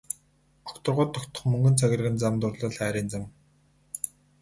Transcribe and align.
Огторгуйд 0.69 1.11
тогтох 1.17 1.45
мөнгөн 1.51 1.77
цагирган 1.83 2.19
зам 2.25 2.43
дурлал 2.43 2.77
хайрын 2.79 3.15
зам. 3.17 3.33